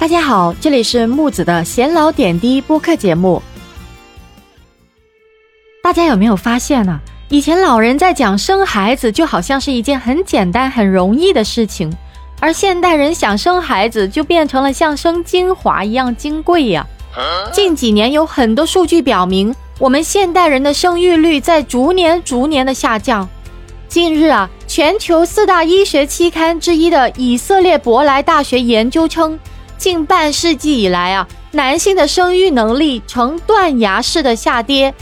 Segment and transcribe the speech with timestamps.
[0.00, 3.42] 大家好，这里是木子的闲聊点滴播客节目。
[5.82, 6.98] 大家有没有发现呢？
[7.28, 11.92] 以前老人在讲生孩子，就好像是一件很简单、很容易的事情，
[12.40, 16.86] 而现代人想生孩子，就变成了像生精华一样金贵呀。
[17.52, 23.28] 近几年有很多数据表明，我们现代人的生育率在逐年、逐年的下降。
[23.86, 29.38] 近日啊，全球四大医学期刊之一的以色列伯莱大学研究称。
[29.80, 34.94] 近半世纪以来啊，男性的生育能力呈断崖式的下跌，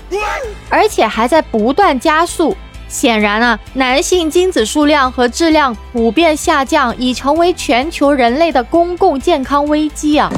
[0.69, 2.57] 而且还在不断加速。
[2.87, 10.31] 显然啊，男性精子数量和质量普遍下降，已成为全球人类的公共健康危机啊。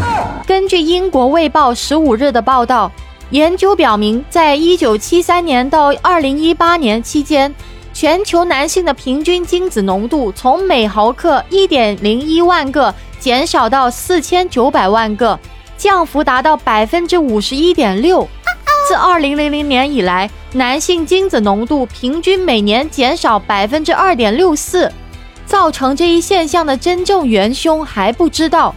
[0.46, 2.90] 根据英国《卫报》十五日的报道，
[3.28, 7.54] 研究表明，在一九七三年到二零一八年期间，
[7.92, 12.94] 全球男性的平均精子浓度从每毫克一点零一万个。
[13.20, 15.38] 减少到四千九百万个，
[15.76, 18.26] 降幅达到百分之五十一点六。
[18.88, 24.90] 自二零零零年以来，男性精子浓度平均每年减少百分之二点六四。
[25.44, 28.74] 造成这一现象的真正元凶还不知道。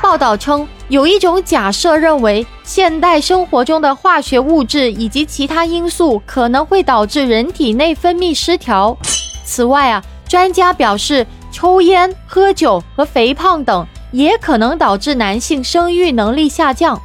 [0.00, 8.96] 报道称，有一种假设认为，现代生活中的化学物质以及其他因素可能会导致人体内分泌失调。
[9.44, 11.26] 此外啊，专家表示。
[11.50, 17.00] 抽烟、喝酒和肥胖等也可能导致男性生育能力下降。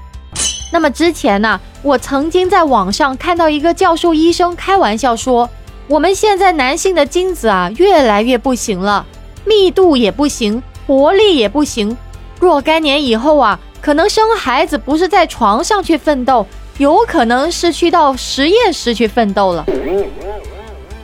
[0.71, 5.49] 那么之前呢，我曾经在网上看到一个教授医生开玩笑说
[5.87, 9.05] ：“我们现在男性的精子啊，越来越不行了，
[9.45, 11.95] 密度也不行，活力也不行。
[12.39, 16.45] 若干年以后啊，可能生孩子不是在床上去奋斗，
[16.77, 19.65] 有可能是去到实验室去奋斗了。”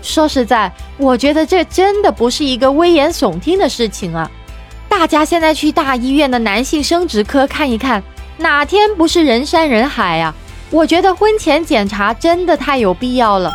[0.02, 4.30] 说实在，我觉得这真的不是一个危言耸听的事情啊！
[4.90, 8.04] 大家现在去大医院的男性生殖科看一看，
[8.38, 10.34] 哪天不是人山人海啊？
[10.70, 13.54] 我觉得婚前检查真的太有必要了。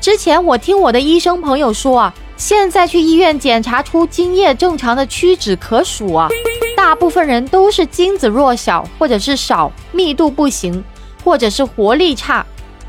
[0.00, 6.28] 之前我听我的医生朋友说啊，现在去医院检查出精液正常的屈指可数啊，
[6.76, 10.82] 大部分人都是精子弱小，或者是少，密度不行，
[11.22, 12.44] 或者是活力差。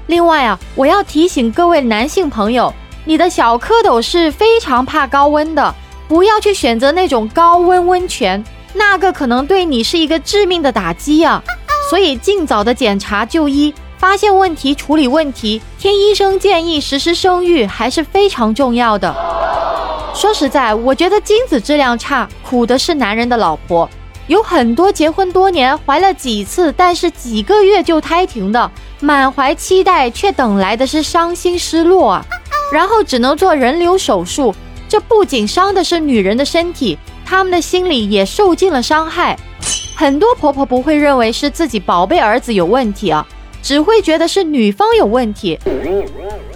[0.07, 2.73] 另外啊，我要提醒各位男性朋友。
[3.05, 5.75] 你的小蝌蚪是非常怕高温的，
[6.07, 8.41] 不要去选择那种高温温泉，
[8.73, 11.43] 那个可能对你是一个致命的打击啊！
[11.89, 19.13] 所以尽早的检查就医，发现问题处理问题，听医生建议实施生育还是非常重要的。
[20.15, 23.89] 说实在，我觉得精子质量差，苦的是男人的老婆，
[24.27, 28.71] 有很多结婚多年，怀了几次，但是几个月就胎停的，
[29.01, 32.25] 满怀期待却等来的是伤心失落啊！
[32.73, 34.51] 然后只能做人流手术，
[34.89, 39.37] 这不仅伤的是女人的身体，他们的心里也受尽了伤害。
[39.95, 43.23] 很多婆婆不会认为是自己宝贝儿子有问题啊，
[43.61, 45.59] 只会觉得是女方有问题。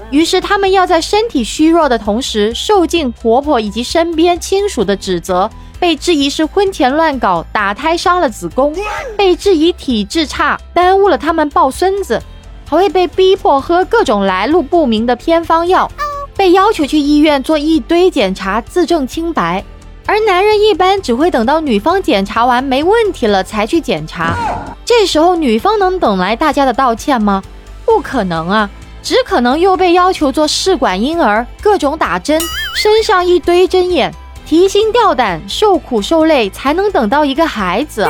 [0.10, 5.48] 于是他们要在身体虚弱的同时，受尽婆婆以及身边亲属的指责，
[5.80, 8.74] 被质疑是婚前乱搞，打胎伤了子宫，
[9.16, 12.20] 被质疑体质差，耽误了他们抱孙子，
[12.66, 15.92] 还会被逼迫喝各种来路不明的偏方药。
[16.38, 19.64] 被要求去医院做一堆检查，自证清白，
[20.06, 24.38] 而男人一般只会等到女方检查完没问题了才去检查，
[24.86, 27.42] 这时候女方能等来大家的道歉吗？
[27.84, 28.70] 不可能啊，
[29.02, 32.40] 只可能又被要求做试管婴儿，各种打针，
[32.76, 34.14] 身上一堆针眼，
[34.46, 38.08] 提心吊胆，受苦受累，才能等到一个孩子。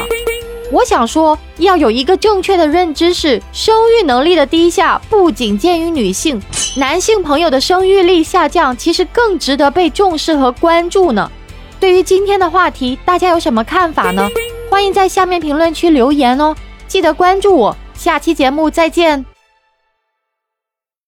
[0.72, 6.42] 我想说，要有一个正确的认知是，生育能力的低下不仅见于女性，
[6.76, 11.32] 男性朋友的生育力下降其实更值得被重视和关注呢。
[11.80, 14.28] 对于今天的话题，大家有什么看法呢？
[14.70, 16.56] 欢迎在下面评论区留言哦。
[16.88, 19.37] 记得关注我，下期节目再见。